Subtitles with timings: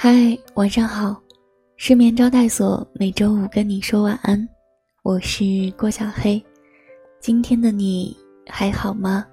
[0.00, 1.20] 嗨，晚上好，
[1.76, 4.48] 失眠招待所每周五跟你说晚安，
[5.02, 5.42] 我是
[5.76, 6.40] 郭小黑，
[7.18, 8.16] 今天的你
[8.46, 9.26] 还好吗？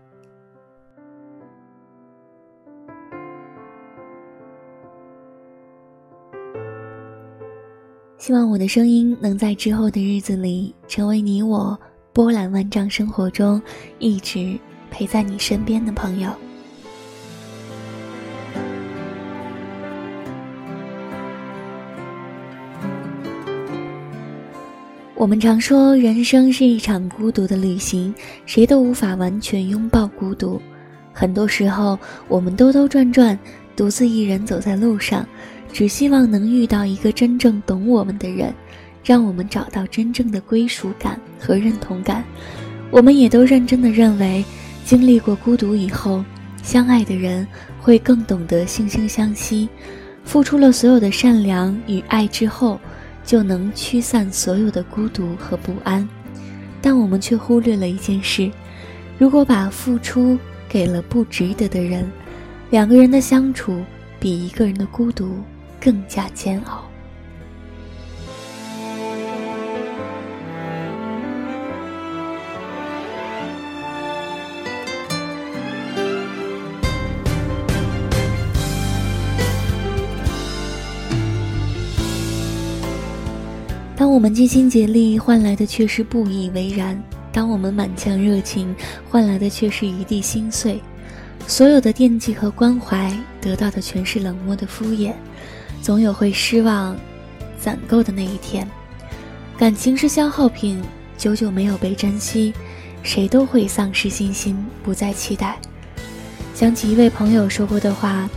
[8.17, 11.79] 希望我的声音能在之后的日子里，成为你我
[12.11, 13.61] 波澜万丈生活中
[13.99, 16.31] 一直陪在你身边的朋友。
[25.25, 28.13] 我们常说，人生是一场孤独的旅行，
[28.45, 30.61] 谁都无法完全拥抱孤独。
[31.11, 33.35] 很多时候，我们兜兜转转，
[33.75, 35.27] 独自一人走在路上，
[35.73, 38.53] 只希望能遇到一个真正懂我们的人，
[39.03, 42.23] 让我们找到真正的归属感和认同感。
[42.91, 44.45] 我们也都认真的认为，
[44.83, 46.23] 经历过孤独以后，
[46.61, 47.47] 相爱的人
[47.81, 49.67] 会更懂得惺惺相惜，
[50.23, 52.79] 付出了所有的善良与爱之后。
[53.25, 56.07] 就能驱散所有的孤独和不安，
[56.81, 58.51] 但我们却忽略了一件事：
[59.17, 60.37] 如果把付出
[60.69, 62.09] 给了不值得的人，
[62.69, 63.83] 两个人的相处
[64.19, 65.39] 比一个人的孤独
[65.79, 66.83] 更加煎熬。
[84.25, 86.95] 们尽心竭力换来的却是不以为然；
[87.31, 88.75] 当我们满腔热情
[89.07, 90.81] 换来的却是一地心碎，
[91.45, 95.13] 所有的惦记和关怀得到的全是冷漠的敷衍。
[95.79, 96.97] 总有会失望、
[97.59, 98.67] 攒够的那一天。
[99.59, 100.81] 感情是消耗品，
[101.19, 102.51] 久久没有被珍惜，
[103.03, 105.59] 谁都会丧失信心，不再期待。
[106.55, 108.27] 想起一位朋友说过的话：“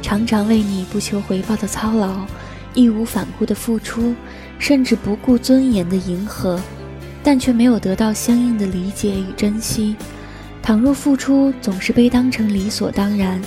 [0.00, 2.24] 常常为你不求回报的操劳，
[2.74, 4.14] 义无反顾的付出。”
[4.62, 6.58] 甚至不顾尊严的迎合，
[7.20, 9.96] 但却没有得到相应的理解与珍惜。
[10.62, 13.42] 倘若付出总是被当成理所当然，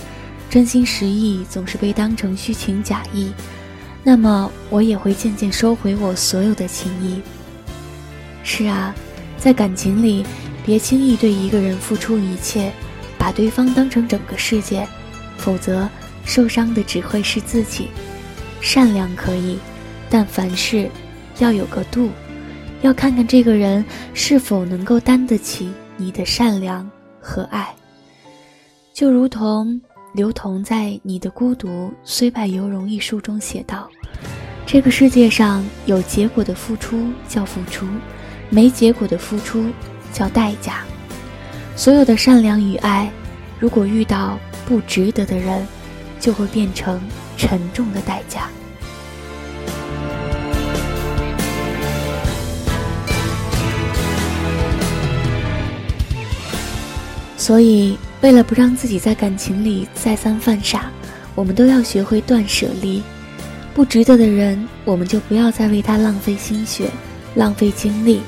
[0.50, 3.32] 真心实意总是被当成虚情假意，
[4.04, 7.22] 那么我也会渐渐收回我所有的情谊。
[8.44, 8.94] 是啊，
[9.38, 10.26] 在感情里，
[10.66, 12.74] 别轻易对一个人付出一切，
[13.18, 14.86] 把对方当成整个世界，
[15.38, 15.88] 否则
[16.26, 17.88] 受伤的只会是自己。
[18.60, 19.58] 善良可以，
[20.10, 20.92] 但凡事。
[21.40, 22.10] 要有个度，
[22.82, 27.74] 要看看这个人是否能够担得起你的善良和爱。
[28.94, 29.80] 就如同
[30.14, 33.90] 刘同在《你的孤独虽败犹荣》一书中写道
[34.66, 37.86] ：“这个世界上有结果的付出叫付出，
[38.50, 39.66] 没结果的付出
[40.14, 40.84] 叫代价。
[41.76, 43.12] 所有的善良与爱，
[43.60, 45.68] 如果遇到不值得的人，
[46.18, 47.02] 就会变成
[47.36, 48.48] 沉重的代价。”
[57.46, 60.90] 所以，为了不让自己在感情里再三犯傻，
[61.36, 63.04] 我们都要学会断舍离。
[63.72, 66.90] 不值得的人，我们就不要再为他浪费心血、
[67.36, 68.20] 浪费精力。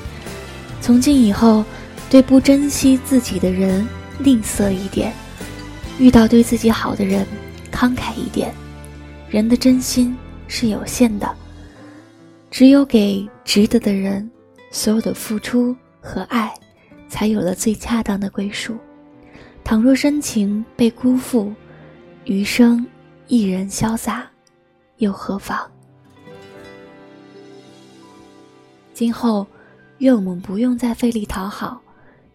[0.80, 1.64] 从今以后，
[2.08, 3.84] 对不珍惜自己的人
[4.20, 5.10] 吝啬一点；
[5.98, 7.26] 遇到对自己好的人，
[7.72, 8.54] 慷慨一点。
[9.28, 11.28] 人的真心是有限的，
[12.52, 14.30] 只有给值得的人，
[14.70, 16.54] 所有的付出和爱，
[17.08, 18.76] 才有了最恰当的归属。
[19.68, 21.52] 倘若深情被辜负，
[22.24, 22.86] 余生
[23.26, 24.26] 一人潇洒，
[24.96, 25.70] 又何妨？
[28.94, 29.46] 今后，
[29.98, 31.78] 愿我们不用再费力讨好，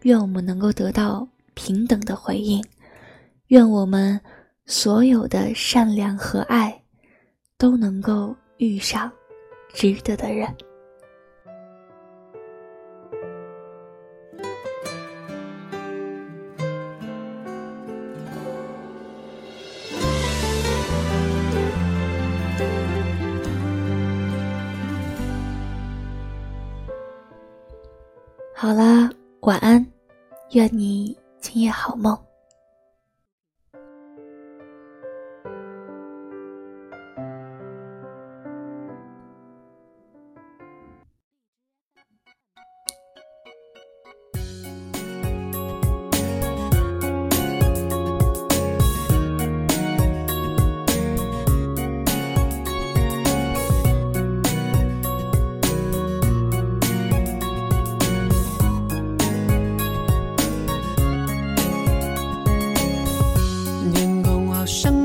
[0.02, 2.64] 愿我们能够得到平等的回应，
[3.48, 4.20] 愿我们
[4.66, 6.80] 所有的善良和爱，
[7.58, 9.10] 都能够遇上
[9.72, 10.54] 值得的人。
[29.44, 29.86] 晚安，
[30.52, 32.18] 愿你今夜好梦。
[64.66, 65.03] 生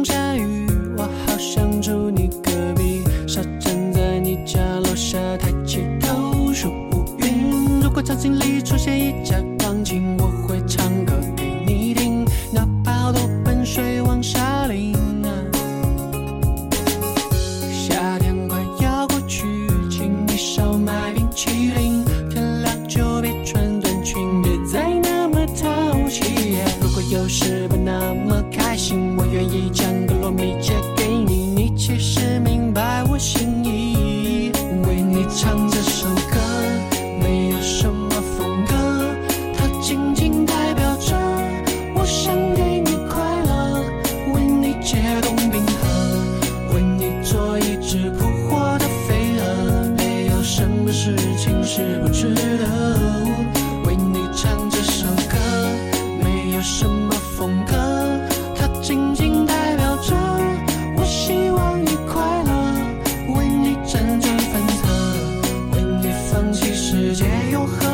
[66.39, 67.88] 放弃世界有何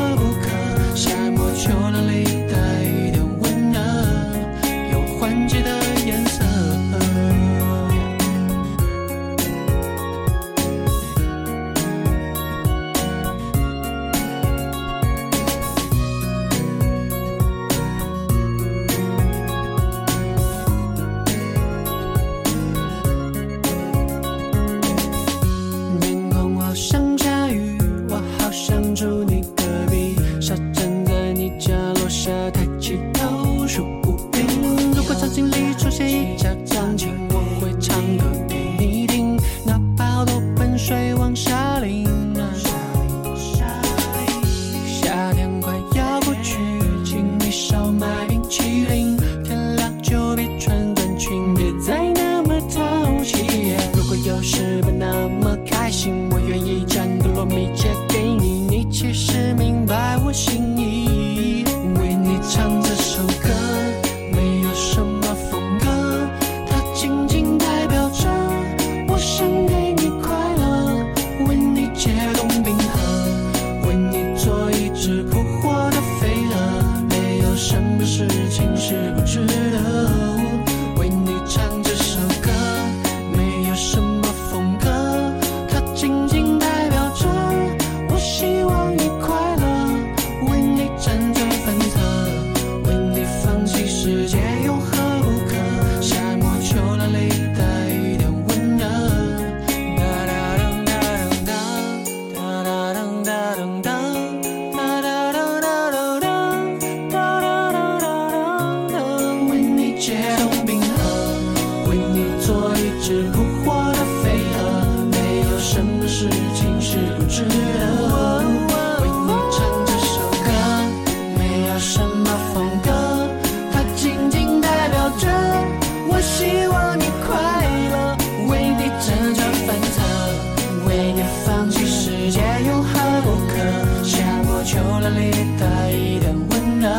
[135.10, 136.90] 你带一点温暖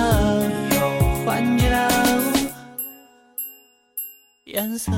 [0.71, 1.89] 有换季的
[4.45, 4.91] 颜色。